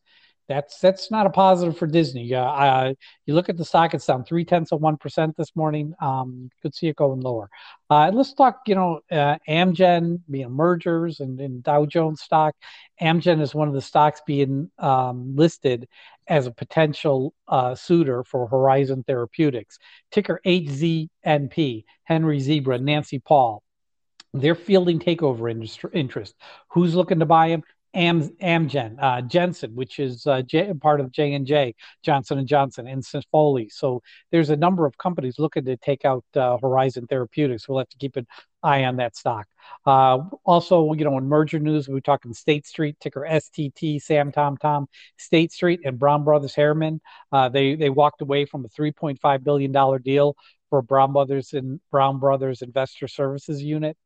That's 0.49 0.79
that's 0.79 1.11
not 1.11 1.27
a 1.27 1.29
positive 1.29 1.77
for 1.77 1.85
Disney. 1.85 2.33
Uh, 2.33 2.95
you 3.27 3.35
look 3.35 3.49
at 3.49 3.57
the 3.57 3.63
stock; 3.63 3.93
it's 3.93 4.07
down 4.07 4.25
three 4.25 4.43
tenths 4.43 4.71
of 4.71 4.81
one 4.81 4.97
percent 4.97 5.37
this 5.37 5.55
morning. 5.55 5.93
Um, 6.01 6.49
could 6.63 6.73
see 6.73 6.87
it 6.87 6.95
going 6.95 7.21
lower. 7.21 7.51
Uh, 7.87 8.09
let's 8.11 8.33
talk. 8.33 8.61
You 8.65 8.73
know, 8.73 8.99
uh, 9.11 9.37
Amgen 9.47 10.21
being 10.27 10.51
mergers 10.51 11.19
and, 11.19 11.39
and, 11.39 11.61
Dow 11.61 11.85
Jones 11.85 12.21
stock. 12.21 12.55
Amgen 12.99 13.41
is 13.41 13.53
one 13.53 13.67
of 13.67 13.75
the 13.75 13.81
stocks 13.81 14.23
being 14.25 14.71
um, 14.79 15.35
listed 15.35 15.87
as 16.27 16.47
a 16.47 16.51
potential 16.51 17.35
uh, 17.47 17.75
suitor 17.75 18.23
for 18.23 18.47
Horizon 18.47 19.03
Therapeutics. 19.03 19.77
Ticker 20.09 20.41
HZNP, 20.43 21.83
Henry 22.05 22.39
Zebra, 22.39 22.79
Nancy 22.79 23.19
Paul. 23.19 23.61
They're 24.33 24.55
fielding 24.55 24.99
takeover 24.99 25.51
interest. 25.93 26.35
Who's 26.69 26.95
looking 26.95 27.19
to 27.19 27.27
buy 27.27 27.49
them? 27.49 27.63
Am, 27.93 28.29
Amgen, 28.41 28.97
uh, 28.99 29.21
Janssen, 29.21 29.75
which 29.75 29.99
is 29.99 30.27
uh, 30.27 30.41
J, 30.43 30.73
part 30.73 31.01
of 31.01 31.11
J 31.11 31.33
and 31.33 31.45
J, 31.45 31.73
Johnson 32.03 32.37
and 32.37 32.47
Johnson, 32.47 32.87
and 32.87 33.03
Foley. 33.31 33.69
So 33.69 34.01
there's 34.31 34.51
a 34.51 34.55
number 34.55 34.85
of 34.85 34.97
companies 34.97 35.39
looking 35.39 35.65
to 35.65 35.75
take 35.77 36.05
out 36.05 36.23
uh, 36.35 36.57
Horizon 36.57 37.07
Therapeutics. 37.07 37.67
We'll 37.67 37.79
have 37.79 37.89
to 37.89 37.97
keep 37.97 38.15
an 38.15 38.27
eye 38.61 38.83
on 38.85 38.97
that 38.97 39.15
stock. 39.15 39.47
Uh, 39.85 40.19
also, 40.45 40.93
you 40.93 41.03
know, 41.03 41.17
in 41.17 41.25
merger 41.25 41.59
news, 41.59 41.87
we're 41.89 41.99
talking 41.99 42.33
State 42.33 42.67
Street, 42.67 42.95
ticker 42.99 43.25
STT, 43.27 43.99
Sam 44.01 44.31
Tom 44.31 44.57
Tom, 44.57 44.87
State 45.17 45.51
Street, 45.51 45.81
and 45.83 45.97
Brown 45.97 46.23
Brothers 46.23 46.53
Harriman. 46.53 47.01
Uh, 47.31 47.49
they 47.49 47.75
they 47.75 47.89
walked 47.89 48.21
away 48.21 48.45
from 48.45 48.65
a 48.65 48.69
3.5 48.69 49.43
billion 49.43 49.71
dollar 49.71 49.99
deal 49.99 50.35
for 50.69 50.81
Brown 50.81 51.13
Brothers 51.13 51.53
and 51.53 51.79
Brown 51.91 52.19
Brothers 52.19 52.61
Investor 52.61 53.07
Services 53.07 53.63
Unit. 53.63 53.97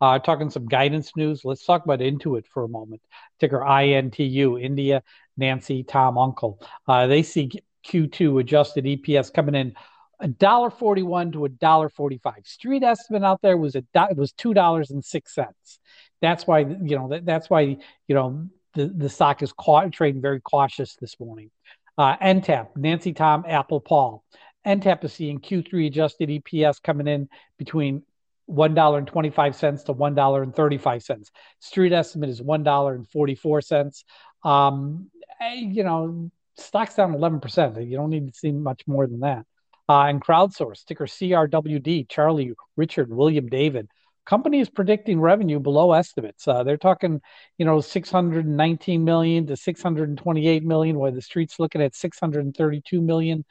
Uh, 0.00 0.18
talking 0.18 0.50
some 0.50 0.66
guidance 0.66 1.12
news. 1.16 1.42
Let's 1.44 1.64
talk 1.64 1.84
about 1.84 1.98
Intuit 1.98 2.46
for 2.46 2.64
a 2.64 2.68
moment. 2.68 3.02
Ticker 3.40 3.58
INTU, 3.58 4.62
India, 4.62 5.02
Nancy, 5.36 5.82
Tom, 5.82 6.16
Uncle. 6.16 6.60
Uh, 6.86 7.06
they 7.08 7.22
see 7.22 7.50
Q2 7.86 8.40
adjusted 8.40 8.84
EPS 8.84 9.32
coming 9.32 9.54
in 9.54 9.74
a 10.20 10.28
dollar 10.28 10.70
forty-one 10.70 11.32
to 11.32 11.44
a 11.44 11.48
dollar 11.48 11.88
forty-five. 11.88 12.44
Street 12.44 12.82
estimate 12.82 13.24
out 13.24 13.40
there 13.42 13.56
was 13.56 13.76
a 13.76 13.84
it 13.94 14.16
was 14.16 14.32
two 14.32 14.54
dollars 14.54 14.90
and 14.90 15.04
six 15.04 15.34
cents. 15.34 15.78
That's 16.20 16.46
why 16.46 16.60
you 16.60 16.96
know 16.96 17.08
that, 17.08 17.24
that's 17.24 17.48
why 17.48 17.60
you 17.60 18.14
know 18.14 18.48
the 18.74 18.86
the 18.86 19.08
stock 19.08 19.42
is 19.42 19.52
caught, 19.52 19.92
trading 19.92 20.20
very 20.20 20.40
cautious 20.40 20.96
this 20.96 21.18
morning. 21.20 21.50
Uh, 21.96 22.16
NTAP, 22.16 22.76
Nancy, 22.76 23.12
Tom, 23.12 23.44
Apple, 23.46 23.80
Paul. 23.80 24.24
NTAP 24.66 25.04
is 25.04 25.12
seeing 25.12 25.40
Q3 25.40 25.86
adjusted 25.86 26.28
EPS 26.28 26.82
coming 26.82 27.06
in 27.06 27.28
between 27.58 28.02
$1.25 28.48 29.84
to 29.84 29.94
$1.35. 29.94 31.30
Street 31.60 31.92
estimate 31.92 32.30
is 32.30 32.40
$1.44. 32.40 34.04
Um, 34.44 35.10
eh, 35.40 35.54
you 35.54 35.84
know, 35.84 36.30
stock's 36.56 36.94
down 36.94 37.12
11%. 37.12 37.88
You 37.88 37.96
don't 37.96 38.10
need 38.10 38.28
to 38.28 38.38
see 38.38 38.52
much 38.52 38.82
more 38.86 39.06
than 39.06 39.20
that. 39.20 39.44
Uh, 39.88 40.04
and 40.04 40.22
CrowdStrike, 40.22 40.84
ticker 40.84 41.06
CRWD, 41.06 42.08
Charlie, 42.08 42.52
Richard, 42.76 43.10
William, 43.10 43.48
David. 43.48 43.88
Company 44.26 44.60
is 44.60 44.68
predicting 44.68 45.18
revenue 45.20 45.58
below 45.58 45.92
estimates. 45.92 46.46
Uh, 46.46 46.62
they're 46.62 46.76
talking, 46.76 47.22
you 47.56 47.64
know, 47.64 47.80
619 47.80 49.02
million 49.02 49.46
to 49.46 49.56
628 49.56 50.64
million, 50.64 50.98
while 50.98 51.10
the 51.10 51.22
street's 51.22 51.58
looking 51.58 51.80
at 51.80 51.94
632 51.94 53.00
million. 53.00 53.46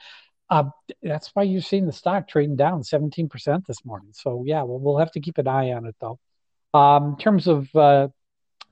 Uh, 0.49 0.63
that's 1.03 1.29
why 1.33 1.43
you're 1.43 1.61
seeing 1.61 1.85
the 1.85 1.91
stock 1.91 2.27
trading 2.27 2.55
down 2.55 2.81
17% 2.81 3.65
this 3.65 3.83
morning. 3.85 4.09
So 4.13 4.43
yeah, 4.45 4.63
well, 4.63 4.79
we'll 4.79 4.97
have 4.97 5.11
to 5.11 5.19
keep 5.19 5.37
an 5.37 5.47
eye 5.47 5.71
on 5.73 5.85
it 5.85 5.95
though. 5.99 6.19
Um, 6.73 7.11
in 7.11 7.17
terms 7.17 7.47
of 7.47 7.73
uh, 7.75 8.07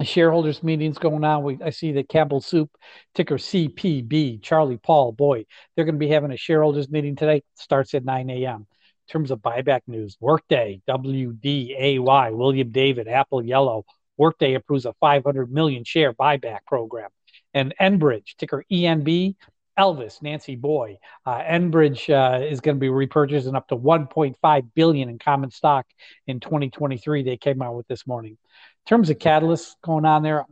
shareholders 0.04 0.64
meetings 0.64 0.98
going 0.98 1.24
on, 1.24 1.44
we, 1.44 1.58
I 1.64 1.70
see 1.72 1.92
that 1.94 2.10
Campbell 2.10 2.42
Soup, 2.42 2.70
ticker 3.14 3.36
CPB, 3.36 4.42
Charlie 4.42 4.78
Paul, 4.78 5.12
boy, 5.12 5.46
they're 5.76 5.86
going 5.86 5.96
to 5.96 6.00
be 6.00 6.10
having 6.10 6.32
a 6.32 6.38
shareholders 6.38 6.90
meeting 6.90 7.16
today. 7.16 7.44
Starts 7.56 7.94
at 7.94 8.06
9 8.06 8.30
a.m. 8.30 8.68
In 9.08 9.12
terms 9.12 9.32
of 9.32 9.40
buyback 9.40 9.82
news, 9.88 10.18
Workday, 10.20 10.82
WDAY, 10.88 12.36
William 12.36 12.72
David, 12.72 13.08
Apple 13.08 13.46
Yellow, 13.46 13.86
Workday 14.18 14.54
approves 14.54 14.86
a 14.86 14.94
500 15.00 15.52
million 15.52 15.84
share 15.84 16.14
buyback 16.14 16.60
program. 16.66 17.10
And 17.54 17.74
Enbridge, 17.80 18.36
ticker 18.38 18.66
ENB, 18.72 19.36
Elvis, 19.78 20.22
Nancy 20.22 20.56
Boy. 20.56 20.98
Uh, 21.26 21.42
Enbridge 21.42 22.10
uh, 22.10 22.44
is 22.44 22.62
going 22.62 22.78
to 22.78 22.80
be 22.80 22.88
repurchasing 22.88 23.56
up 23.56 23.68
to 23.68 23.76
1.5 23.76 24.68
billion 24.74 25.10
in 25.10 25.20
common 25.20 25.52
stock 25.52 25.86
in 26.28 26.40
2023. 26.40 27.24
They 27.24 27.38
came 27.38 27.62
out 27.62 27.76
with 27.76 27.88
this 27.88 28.08
morning. 28.08 28.32
In 28.32 28.88
terms 28.88 29.10
of 29.10 29.18
catalysts 29.18 29.76
going 29.84 30.06
on 30.06 30.24
there, 30.24 30.46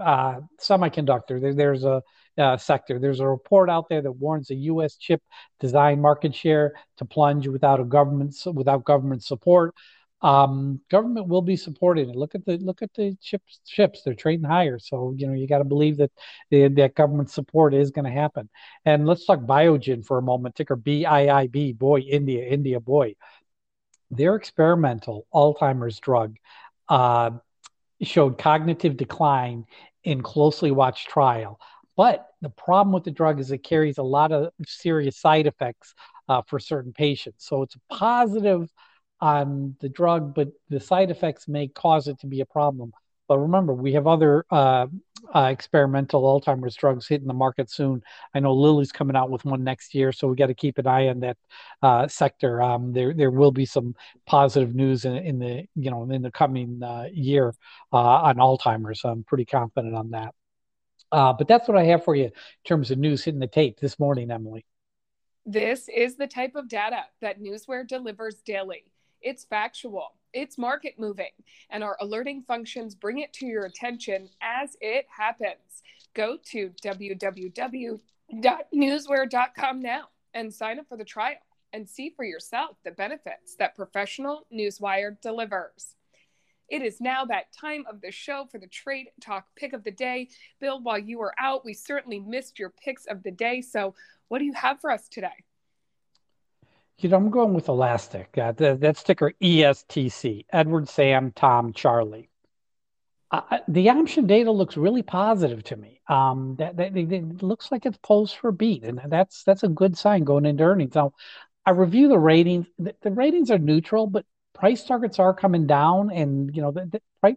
uh, 0.00 0.40
semiconductor. 0.60 1.40
There, 1.40 1.54
there's 1.54 1.84
a 1.84 2.02
uh, 2.38 2.56
sector. 2.56 2.98
There's 2.98 3.20
a 3.20 3.28
report 3.28 3.68
out 3.68 3.88
there 3.88 4.00
that 4.00 4.12
warns 4.12 4.48
the 4.48 4.56
U.S. 4.56 4.96
chip 4.96 5.22
design 5.58 6.00
market 6.00 6.34
share 6.34 6.72
to 6.98 7.04
plunge 7.04 7.48
without 7.48 7.80
a 7.80 7.84
government 7.84 8.34
without 8.54 8.84
government 8.84 9.24
support 9.24 9.74
um, 10.22 10.80
government 10.90 11.28
will 11.28 11.42
be 11.42 11.56
supporting 11.56 12.10
it. 12.10 12.16
Look 12.16 12.34
at 12.34 12.44
the 12.44 12.58
look 12.58 12.82
at 12.82 12.92
the 12.94 13.16
chips 13.22 13.60
ships; 13.66 14.02
they're 14.02 14.14
trading 14.14 14.44
higher. 14.44 14.78
So 14.78 15.14
you 15.16 15.26
know 15.26 15.32
you 15.32 15.46
got 15.46 15.58
to 15.58 15.64
believe 15.64 15.96
that 15.98 16.10
the, 16.50 16.68
that 16.68 16.94
government 16.94 17.30
support 17.30 17.72
is 17.72 17.90
going 17.90 18.04
to 18.04 18.10
happen. 18.10 18.48
And 18.84 19.06
let's 19.06 19.24
talk 19.24 19.40
Biogen 19.40 20.04
for 20.04 20.18
a 20.18 20.22
moment. 20.22 20.56
Ticker 20.56 20.76
BIIB. 20.76 21.78
Boy, 21.78 22.00
India, 22.00 22.46
India, 22.46 22.80
boy. 22.80 23.14
Their 24.10 24.34
experimental 24.34 25.26
Alzheimer's 25.32 26.00
drug 26.00 26.36
uh, 26.88 27.30
showed 28.02 28.38
cognitive 28.38 28.96
decline 28.96 29.64
in 30.04 30.22
closely 30.22 30.70
watched 30.70 31.08
trial. 31.08 31.60
But 31.96 32.26
the 32.40 32.50
problem 32.50 32.92
with 32.92 33.04
the 33.04 33.10
drug 33.10 33.40
is 33.40 33.50
it 33.50 33.58
carries 33.58 33.98
a 33.98 34.02
lot 34.02 34.32
of 34.32 34.52
serious 34.66 35.18
side 35.18 35.46
effects 35.46 35.94
uh, 36.28 36.42
for 36.46 36.58
certain 36.58 36.92
patients. 36.92 37.46
So 37.46 37.62
it's 37.62 37.76
a 37.76 37.94
positive 37.94 38.70
on 39.20 39.76
the 39.80 39.88
drug, 39.88 40.34
but 40.34 40.48
the 40.68 40.80
side 40.80 41.10
effects 41.10 41.48
may 41.48 41.68
cause 41.68 42.08
it 42.08 42.18
to 42.20 42.26
be 42.26 42.40
a 42.40 42.46
problem. 42.46 42.92
But 43.28 43.38
remember, 43.38 43.72
we 43.72 43.92
have 43.92 44.08
other 44.08 44.44
uh, 44.50 44.88
uh, 45.32 45.48
experimental 45.52 46.22
Alzheimer's 46.22 46.74
drugs 46.74 47.06
hitting 47.06 47.28
the 47.28 47.32
market 47.32 47.70
soon. 47.70 48.02
I 48.34 48.40
know 48.40 48.52
Lilly's 48.52 48.90
coming 48.90 49.14
out 49.14 49.30
with 49.30 49.44
one 49.44 49.62
next 49.62 49.94
year, 49.94 50.10
so 50.10 50.26
we 50.26 50.34
got 50.34 50.48
to 50.48 50.54
keep 50.54 50.78
an 50.78 50.88
eye 50.88 51.06
on 51.06 51.20
that 51.20 51.36
uh, 51.80 52.08
sector. 52.08 52.60
Um, 52.60 52.92
there, 52.92 53.14
there 53.14 53.30
will 53.30 53.52
be 53.52 53.66
some 53.66 53.94
positive 54.26 54.74
news 54.74 55.04
in, 55.04 55.14
in 55.14 55.38
the 55.38 55.64
you 55.76 55.92
know 55.92 56.10
in 56.10 56.22
the 56.22 56.32
coming 56.32 56.82
uh, 56.82 57.06
year 57.12 57.54
uh, 57.92 57.96
on 57.96 58.38
Alzheimer's. 58.38 59.02
I'm 59.04 59.22
pretty 59.22 59.44
confident 59.44 59.94
on 59.94 60.10
that. 60.10 60.34
Uh, 61.12 61.32
but 61.32 61.46
that's 61.46 61.68
what 61.68 61.76
I 61.76 61.84
have 61.84 62.04
for 62.04 62.16
you 62.16 62.24
in 62.24 62.32
terms 62.64 62.90
of 62.90 62.98
news 62.98 63.22
hitting 63.22 63.38
the 63.38 63.46
tape 63.46 63.78
this 63.78 64.00
morning, 64.00 64.32
Emily. 64.32 64.64
This 65.46 65.88
is 65.88 66.16
the 66.16 66.26
type 66.26 66.56
of 66.56 66.68
data 66.68 67.04
that 67.20 67.40
Newsware 67.40 67.86
delivers 67.86 68.42
daily. 68.42 68.86
It's 69.20 69.44
factual, 69.44 70.14
it's 70.32 70.58
market 70.58 70.94
moving, 70.98 71.30
and 71.70 71.84
our 71.84 71.96
alerting 72.00 72.42
functions 72.42 72.94
bring 72.94 73.18
it 73.18 73.32
to 73.34 73.46
your 73.46 73.64
attention 73.64 74.30
as 74.40 74.76
it 74.80 75.06
happens. 75.08 75.82
Go 76.14 76.38
to 76.50 76.70
www.newsware.com 76.82 79.80
now 79.80 80.08
and 80.34 80.54
sign 80.54 80.78
up 80.78 80.86
for 80.88 80.96
the 80.96 81.04
trial 81.04 81.36
and 81.72 81.88
see 81.88 82.10
for 82.10 82.24
yourself 82.24 82.76
the 82.84 82.90
benefits 82.90 83.54
that 83.56 83.76
professional 83.76 84.46
Newsware 84.52 85.20
delivers. 85.20 85.94
It 86.68 86.82
is 86.82 87.00
now 87.00 87.24
that 87.24 87.52
time 87.52 87.84
of 87.90 88.00
the 88.00 88.12
show 88.12 88.46
for 88.50 88.58
the 88.58 88.68
trade 88.68 89.08
talk 89.20 89.46
pick 89.56 89.72
of 89.72 89.82
the 89.82 89.90
day. 89.90 90.28
Bill, 90.60 90.80
while 90.80 90.98
you 90.98 91.18
were 91.18 91.34
out, 91.38 91.64
we 91.64 91.74
certainly 91.74 92.20
missed 92.20 92.60
your 92.60 92.70
picks 92.70 93.06
of 93.06 93.24
the 93.24 93.32
day. 93.32 93.60
So, 93.60 93.94
what 94.28 94.38
do 94.38 94.44
you 94.44 94.52
have 94.52 94.80
for 94.80 94.92
us 94.92 95.08
today? 95.08 95.44
You 97.00 97.08
know, 97.08 97.16
I'm 97.16 97.30
going 97.30 97.54
with 97.54 97.68
Elastic. 97.68 98.36
Uh, 98.36 98.52
that 98.52 98.96
sticker 98.98 99.32
ESTC, 99.40 100.44
Edward, 100.52 100.86
Sam, 100.86 101.32
Tom, 101.32 101.72
Charlie. 101.72 102.28
The 103.68 103.88
option 103.88 104.26
data 104.26 104.50
looks 104.50 104.76
really 104.76 105.02
positive 105.02 105.62
to 105.64 105.76
me. 105.76 106.00
Um, 106.08 106.56
that, 106.58 106.76
that, 106.76 106.96
it 106.96 107.42
looks 107.42 107.72
like 107.72 107.86
it's 107.86 107.96
posed 107.98 108.36
for 108.36 108.48
a 108.48 108.52
beat, 108.52 108.84
and 108.84 109.00
that's 109.06 109.44
that's 109.44 109.62
a 109.62 109.68
good 109.68 109.96
sign 109.96 110.24
going 110.24 110.44
into 110.44 110.64
earnings. 110.64 110.94
Now, 110.94 111.14
I 111.64 111.70
review 111.70 112.08
the 112.08 112.18
ratings. 112.18 112.66
The, 112.78 112.94
the 113.00 113.12
ratings 113.12 113.50
are 113.50 113.58
neutral, 113.58 114.06
but 114.06 114.26
price 114.52 114.84
targets 114.84 115.18
are 115.18 115.32
coming 115.32 115.66
down, 115.66 116.10
and 116.10 116.54
you 116.54 116.60
know, 116.60 116.72
the, 116.72 116.86
the 116.86 117.00
price 117.20 117.36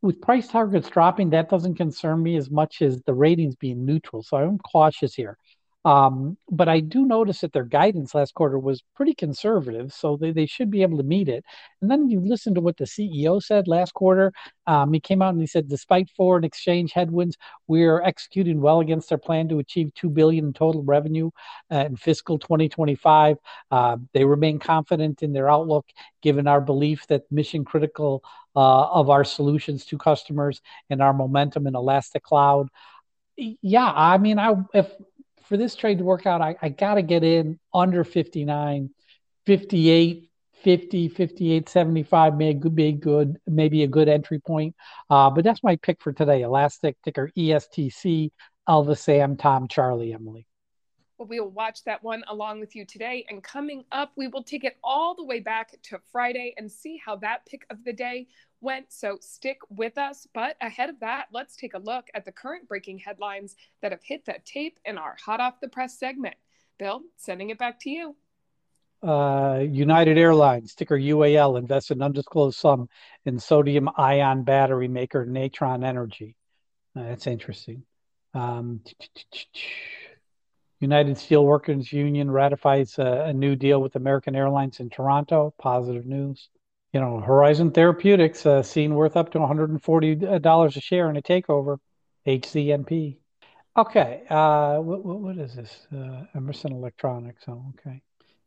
with 0.00 0.22
price 0.22 0.48
targets 0.48 0.88
dropping, 0.88 1.30
that 1.30 1.50
doesn't 1.50 1.74
concern 1.74 2.22
me 2.22 2.36
as 2.36 2.50
much 2.50 2.80
as 2.80 3.02
the 3.02 3.14
ratings 3.14 3.56
being 3.56 3.84
neutral. 3.84 4.22
So 4.22 4.36
I'm 4.36 4.58
cautious 4.58 5.14
here. 5.14 5.36
Um, 5.86 6.36
but 6.50 6.68
I 6.68 6.80
do 6.80 7.06
notice 7.06 7.42
that 7.42 7.52
their 7.52 7.62
guidance 7.62 8.12
last 8.12 8.34
quarter 8.34 8.58
was 8.58 8.82
pretty 8.96 9.14
conservative, 9.14 9.92
so 9.92 10.16
they, 10.16 10.32
they 10.32 10.46
should 10.46 10.68
be 10.68 10.82
able 10.82 10.96
to 10.96 11.04
meet 11.04 11.28
it. 11.28 11.44
And 11.80 11.88
then 11.88 12.10
you 12.10 12.18
listen 12.18 12.56
to 12.56 12.60
what 12.60 12.76
the 12.76 12.86
CEO 12.86 13.40
said 13.40 13.68
last 13.68 13.94
quarter. 13.94 14.32
Um, 14.66 14.92
he 14.92 14.98
came 14.98 15.22
out 15.22 15.34
and 15.34 15.40
he 15.40 15.46
said, 15.46 15.68
despite 15.68 16.10
foreign 16.10 16.42
exchange 16.42 16.90
headwinds, 16.92 17.36
we 17.68 17.84
are 17.84 18.02
executing 18.02 18.60
well 18.60 18.80
against 18.80 19.12
our 19.12 19.18
plan 19.18 19.48
to 19.50 19.60
achieve 19.60 19.94
two 19.94 20.10
billion 20.10 20.46
in 20.46 20.52
total 20.52 20.82
revenue 20.82 21.30
uh, 21.70 21.84
in 21.86 21.94
fiscal 21.94 22.36
2025. 22.36 23.36
Uh, 23.70 23.96
they 24.12 24.24
remain 24.24 24.58
confident 24.58 25.22
in 25.22 25.32
their 25.32 25.48
outlook, 25.48 25.86
given 26.20 26.48
our 26.48 26.60
belief 26.60 27.06
that 27.06 27.30
mission 27.30 27.64
critical 27.64 28.24
uh, 28.56 28.88
of 28.90 29.08
our 29.08 29.22
solutions 29.22 29.84
to 29.84 29.96
customers 29.98 30.60
and 30.90 31.00
our 31.00 31.12
momentum 31.12 31.68
in 31.68 31.76
Elastic 31.76 32.24
Cloud 32.24 32.70
yeah 33.60 33.92
i 33.94 34.16
mean 34.16 34.38
i 34.38 34.54
if 34.72 34.90
for 35.48 35.56
this 35.56 35.74
trade 35.74 35.98
to 35.98 36.04
work 36.04 36.26
out, 36.26 36.40
I, 36.40 36.56
I 36.60 36.68
got 36.68 36.94
to 36.94 37.02
get 37.02 37.22
in 37.24 37.58
under 37.72 38.04
59, 38.04 38.90
58, 39.46 40.30
50, 40.62 41.08
58, 41.08 41.68
75 41.68 42.36
may 42.36 42.54
be 42.54 42.92
good, 42.92 43.36
maybe 43.46 43.82
a 43.82 43.86
good 43.86 44.08
entry 44.08 44.40
point. 44.40 44.74
Uh, 45.08 45.30
but 45.30 45.44
that's 45.44 45.62
my 45.62 45.76
pick 45.76 46.02
for 46.02 46.12
today. 46.12 46.42
Elastic 46.42 46.96
ticker 47.04 47.30
ESTC, 47.36 48.30
Alva 48.68 48.96
Sam, 48.96 49.36
Tom, 49.36 49.68
Charlie, 49.68 50.12
Emily. 50.12 50.46
Well, 51.18 51.28
we 51.28 51.40
will 51.40 51.50
watch 51.50 51.84
that 51.84 52.02
one 52.02 52.24
along 52.28 52.60
with 52.60 52.74
you 52.74 52.84
today. 52.84 53.24
And 53.30 53.42
coming 53.42 53.84
up, 53.90 54.12
we 54.16 54.28
will 54.28 54.42
take 54.42 54.64
it 54.64 54.76
all 54.84 55.14
the 55.14 55.24
way 55.24 55.40
back 55.40 55.70
to 55.84 55.98
Friday 56.12 56.54
and 56.58 56.70
see 56.70 57.00
how 57.02 57.16
that 57.16 57.46
pick 57.46 57.64
of 57.70 57.84
the 57.84 57.92
day 57.92 58.26
went. 58.60 58.92
So 58.92 59.18
stick 59.20 59.58
with 59.68 59.98
us. 59.98 60.26
But 60.32 60.56
ahead 60.60 60.90
of 60.90 61.00
that, 61.00 61.26
let's 61.32 61.56
take 61.56 61.74
a 61.74 61.78
look 61.78 62.08
at 62.14 62.24
the 62.24 62.32
current 62.32 62.68
breaking 62.68 62.98
headlines 62.98 63.56
that 63.82 63.92
have 63.92 64.02
hit 64.02 64.24
the 64.24 64.36
tape 64.44 64.78
in 64.84 64.98
our 64.98 65.16
hot 65.24 65.40
off 65.40 65.60
the 65.60 65.68
press 65.68 65.98
segment. 65.98 66.36
Bill, 66.78 67.02
sending 67.16 67.50
it 67.50 67.58
back 67.58 67.80
to 67.80 67.90
you. 67.90 68.16
Uh, 69.02 69.60
United 69.70 70.18
Airlines, 70.18 70.74
ticker 70.74 70.98
UAL, 70.98 71.58
invests 71.58 71.90
an 71.90 72.02
undisclosed 72.02 72.58
sum 72.58 72.88
in 73.24 73.38
sodium 73.38 73.88
ion 73.96 74.42
battery 74.42 74.88
maker 74.88 75.24
Natron 75.26 75.84
Energy. 75.84 76.34
Uh, 76.96 77.02
that's 77.04 77.26
interesting. 77.26 77.82
Um, 78.34 78.80
United 80.80 81.16
Steelworkers 81.16 81.92
Union 81.92 82.30
ratifies 82.30 82.98
a, 82.98 83.26
a, 83.26 83.32
new 83.32 83.56
deal 83.56 83.80
with 83.80 83.96
American 83.96 84.36
Airlines 84.36 84.80
in 84.80 84.90
Toronto. 84.90 85.54
Positive 85.58 86.04
news. 86.04 86.48
You 86.96 87.02
know, 87.02 87.20
Horizon 87.20 87.72
Therapeutics 87.72 88.46
uh, 88.46 88.62
seen 88.62 88.94
worth 88.94 89.18
up 89.18 89.30
to 89.32 89.38
$140 89.38 90.76
a 90.76 90.80
share 90.80 91.10
in 91.10 91.16
a 91.18 91.20
takeover, 91.20 91.76
HCMP. 92.26 93.18
Okay, 93.76 94.22
uh, 94.30 94.78
what, 94.78 95.04
what 95.04 95.36
is 95.36 95.56
this? 95.56 95.86
Uh, 95.94 96.24
Emerson 96.34 96.72
Electronics. 96.72 97.44
Oh, 97.48 97.62
okay. 97.78 98.00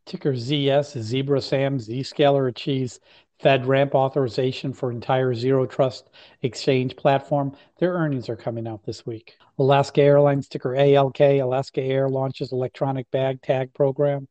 Ticker 0.04 0.32
ZS, 0.32 1.00
Zebra 1.00 1.40
Sam, 1.40 1.78
Zscaler 1.78 2.48
achieves 2.48 2.98
FedRAMP 3.40 3.94
authorization 3.94 4.72
for 4.72 4.90
entire 4.90 5.32
Zero 5.32 5.64
Trust 5.64 6.10
Exchange 6.42 6.96
platform. 6.96 7.56
Their 7.78 7.92
earnings 7.92 8.28
are 8.28 8.34
coming 8.34 8.66
out 8.66 8.84
this 8.84 9.06
week. 9.06 9.36
Alaska 9.60 10.02
Airlines, 10.02 10.48
ticker 10.48 10.70
ALK, 10.70 11.40
Alaska 11.40 11.82
Air 11.82 12.08
launches 12.08 12.50
electronic 12.50 13.08
bag 13.12 13.42
tag 13.42 13.72
program. 13.74 14.26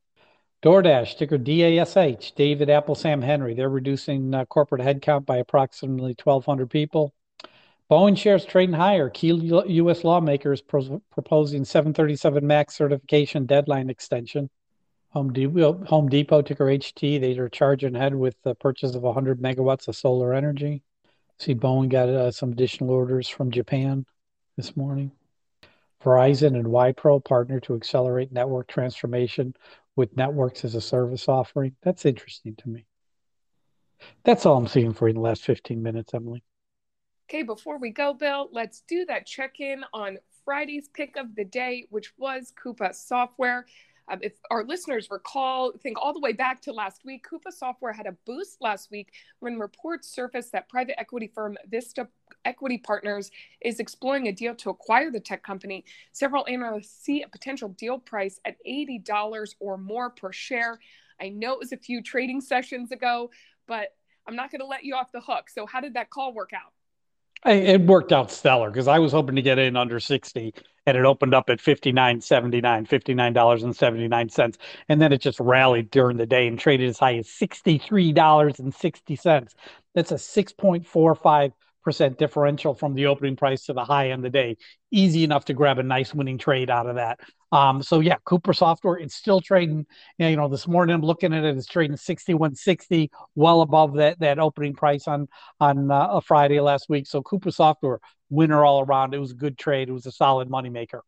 DoorDash, 0.62 1.18
ticker 1.18 1.38
DASH, 1.38 2.32
David 2.34 2.70
Apple, 2.70 2.96
Sam 2.96 3.22
Henry. 3.22 3.54
They're 3.54 3.70
reducing 3.70 4.34
uh, 4.34 4.44
corporate 4.46 4.82
headcount 4.82 5.26
by 5.26 5.38
approximately 5.38 6.18
1,200 6.22 6.70
people. 6.70 7.14
Boeing 7.90 8.18
shares 8.18 8.46
trading 8.46 8.76
higher. 8.76 9.10
Key 9.10 9.32
U.S. 9.32 10.04
lawmakers 10.04 10.62
pro- 10.62 11.02
proposing 11.12 11.64
737 11.64 12.46
MAX 12.46 12.76
certification 12.76 13.46
deadline 13.46 13.90
extension. 13.90 14.50
Home 15.12 15.32
Depot, 15.32 15.86
Home 15.86 16.10
Depot, 16.10 16.42
ticker 16.42 16.66
HT, 16.66 17.22
they 17.22 17.38
are 17.40 17.50
charging 17.50 17.96
ahead 17.96 18.14
with 18.14 18.36
the 18.44 18.54
purchase 18.54 18.94
of 18.94 19.02
100 19.02 19.42
megawatts 19.42 19.88
of 19.88 19.96
solar 19.96 20.34
energy. 20.34 20.84
See, 21.40 21.56
Boeing 21.56 21.90
got 21.90 22.10
uh, 22.10 22.32
some 22.32 22.52
additional 22.52 22.92
orders 22.92 23.30
from 23.30 23.50
Japan 23.50 24.06
this 24.58 24.76
morning. 24.76 25.14
Verizon 26.04 26.56
and 26.56 26.66
Wipro 26.66 27.24
partner 27.24 27.60
to 27.62 27.76
accelerate 27.76 28.32
network 28.32 28.68
transformation 28.68 29.54
with 29.96 30.16
networks 30.16 30.64
as 30.64 30.76
a 30.76 30.82
service 30.82 31.28
offering. 31.28 31.76
That's 31.84 32.06
interesting 32.06 32.56
to 32.58 32.70
me. 32.70 32.86
That's 34.24 34.46
all 34.46 34.58
I'm 34.58 34.68
seeing 34.68 34.94
for 34.94 35.08
you 35.08 35.12
in 35.12 35.16
the 35.16 35.22
last 35.22 35.44
15 35.44 35.82
minutes, 35.84 36.14
Emily. 36.14 36.44
Okay, 37.30 37.44
before 37.44 37.78
we 37.78 37.92
go, 37.92 38.14
Bill, 38.14 38.50
let's 38.52 38.82
do 38.88 39.06
that 39.06 39.26
check 39.26 39.60
in 39.60 39.84
on 39.94 40.18
Friday's 40.46 40.88
pick 40.88 41.16
of 41.16 41.36
the 41.36 41.46
day, 41.46 41.86
which 41.90 42.14
was 42.18 42.52
Coupa 42.64 42.96
Software. 42.96 43.66
Um, 44.10 44.20
if 44.22 44.34
our 44.50 44.64
listeners 44.64 45.08
recall, 45.12 45.72
think 45.84 45.98
all 46.02 46.14
the 46.14 46.20
way 46.20 46.34
back 46.34 46.62
to 46.64 46.74
last 46.74 47.06
week, 47.06 47.26
Coupa 47.30 47.52
Software 47.52 47.94
had 47.94 48.08
a 48.08 48.16
boost 48.26 48.58
last 48.60 48.90
week 48.92 49.14
when 49.40 49.60
reports 49.60 50.08
surfaced 50.08 50.52
that 50.52 50.68
private 50.68 51.00
equity 51.00 51.32
firm 51.34 51.58
Vista 51.70 52.08
Equity 52.46 52.78
Partners 52.78 53.30
is 53.62 53.80
exploring 53.80 54.28
a 54.28 54.32
deal 54.32 54.56
to 54.56 54.70
acquire 54.70 55.12
the 55.12 55.20
tech 55.20 55.44
company. 55.44 55.86
Several 56.12 56.46
analysts 56.48 57.04
see 57.04 57.22
a 57.22 57.28
potential 57.28 57.70
deal 57.70 58.00
price 58.00 58.40
at 58.46 58.56
$80 58.68 59.56
or 59.60 59.78
more 59.78 60.10
per 60.10 60.32
share. 60.32 60.80
I 61.22 61.30
know 61.30 61.54
it 61.54 61.60
was 61.60 61.72
a 61.72 61.78
few 61.78 62.02
trading 62.02 62.42
sessions 62.42 62.92
ago, 62.92 63.30
but 63.68 63.90
I'm 64.28 64.36
not 64.36 64.52
going 64.52 64.62
to 64.62 64.68
let 64.68 64.84
you 64.84 64.96
off 64.96 65.12
the 65.12 65.22
hook. 65.22 65.50
So, 65.50 65.66
how 65.66 65.82
did 65.82 65.96
that 65.96 66.10
call 66.10 66.34
work 66.34 66.52
out? 66.54 66.72
It 67.46 67.82
worked 67.82 68.12
out 68.12 68.32
stellar 68.32 68.70
because 68.70 68.88
I 68.88 69.00
was 69.00 69.14
hoping 69.14 69.38
to 69.38 69.42
get 69.42 69.58
in 69.60 69.78
under 69.78 70.00
60 70.00 70.54
and 70.86 70.98
it 70.98 71.06
opened 71.06 71.34
up 71.34 71.50
at 71.50 71.60
59.79, 71.60 72.88
$59.79. 72.88 74.58
And 74.90 75.02
then 75.02 75.14
it 75.14 75.22
just 75.22 75.40
rallied 75.40 75.90
during 75.90 76.18
the 76.18 76.26
day 76.26 76.48
and 76.48 76.60
traded 76.60 76.90
as 76.90 77.00
high 77.00 77.16
as 77.18 77.28
$63.60. 77.28 79.54
That's 79.96 80.12
a 80.12 80.16
6.45 80.16 81.54
percent 81.82 82.18
differential 82.18 82.74
from 82.74 82.94
the 82.94 83.06
opening 83.06 83.38
price 83.38 83.66
to 83.66 83.74
the 83.74 83.86
high 83.86 84.12
end 84.12 84.26
of 84.26 84.32
the 84.32 84.38
day. 84.38 84.58
Easy 84.92 85.24
enough 85.24 85.46
to 85.46 85.54
grab 85.54 85.80
a 85.80 85.84
nice 85.84 86.14
winning 86.14 86.38
trade 86.38 86.70
out 86.70 86.88
of 86.88 86.96
that. 86.96 87.22
Um, 87.52 87.82
so 87.82 88.00
yeah, 88.00 88.18
Coupa 88.26 88.56
Software, 88.56 88.98
it's 88.98 89.16
still 89.16 89.42
trading. 89.42 89.86
You 90.18 90.36
know, 90.36 90.48
this 90.48 90.68
morning 90.68 90.96
I'm 90.96 91.02
looking 91.02 91.34
at 91.34 91.44
it, 91.44 91.58
it's 91.58 91.66
trading 91.66 91.98
6160, 91.98 93.12
well 93.36 93.62
above 93.62 93.96
that 93.96 94.20
that 94.20 94.40
opening 94.40 94.74
price 94.74 95.08
on 95.08 95.28
on 95.60 95.90
uh, 95.92 96.08
a 96.12 96.22
Friday 96.22 96.60
last 96.60 96.90
week. 96.90 97.08
So 97.08 97.22
Coupa 97.22 97.54
Software, 97.54 98.00
winner 98.30 98.64
all 98.64 98.82
around. 98.82 99.14
It 99.14 99.20
was 99.20 99.32
a 99.32 99.36
good 99.36 99.58
trade. 99.58 99.90
It 99.90 99.94
was 99.94 100.06
a 100.06 100.12
solid 100.12 100.50
moneymaker. 100.50 101.02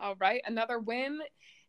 All 0.00 0.16
right, 0.16 0.42
another 0.46 0.78
win 0.78 1.20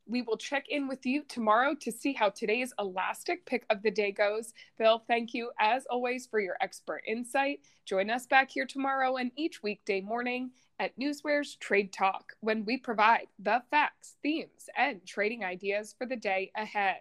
we 0.07 0.21
will 0.21 0.38
check 0.38 0.65
in 0.69 0.88
with 0.88 1.05
you 1.05 1.23
tomorrow 1.23 1.75
to 1.81 1.91
see 1.91 2.13
how 2.13 2.29
today's 2.29 2.73
elastic 2.79 3.45
pick 3.45 3.65
of 3.69 3.81
the 3.81 3.91
day 3.91 4.12
goes. 4.12 4.53
Bill, 4.77 5.03
thank 5.07 5.33
you 5.33 5.51
as 5.60 5.86
always 5.89 6.27
for 6.27 6.39
your 6.39 6.57
expert 6.62 7.01
insight. 7.07 7.62
Join 7.86 8.10
us 8.10 8.27
back 8.27 8.51
here 8.51 8.67
tomorrow 8.67 9.17
and 9.17 9.31
each 9.36 9.63
weekday 9.63 10.01
morning 10.01 10.51
at 10.79 10.97
Newsware's 10.97 11.55
Trade 11.55 11.93
Talk 11.93 12.33
when 12.41 12.65
we 12.65 12.77
provide 12.77 13.27
the 13.39 13.63
facts, 13.71 14.15
themes, 14.21 14.69
and 14.77 15.05
trading 15.05 15.43
ideas 15.43 15.95
for 15.97 16.05
the 16.05 16.15
day 16.15 16.51
ahead. 16.55 16.97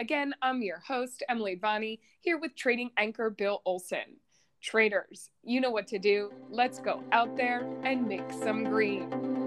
Again, 0.00 0.34
I'm 0.42 0.62
your 0.62 0.80
host, 0.80 1.22
Emily 1.28 1.54
Bonney, 1.54 2.00
here 2.20 2.38
with 2.38 2.56
trading 2.56 2.90
anchor 2.96 3.30
Bill 3.30 3.62
Olson. 3.64 4.18
Traders, 4.60 5.30
you 5.42 5.60
know 5.60 5.70
what 5.70 5.86
to 5.88 5.98
do. 5.98 6.32
Let's 6.50 6.80
go 6.80 7.02
out 7.12 7.36
there 7.36 7.68
and 7.84 8.08
make 8.08 8.32
some 8.32 8.64
green. 8.64 9.43